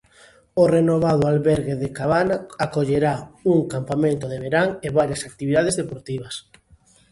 O 0.61 0.63
renovado 0.75 1.23
albergue 1.31 1.75
de 1.81 1.89
Cabana 1.97 2.37
acollerá 2.65 3.13
un 3.53 3.59
campamento 3.73 4.25
de 4.31 4.41
verán 4.45 4.69
e 4.85 4.87
varias 4.99 5.21
actividades 5.29 5.77
deportivas. 5.81 6.35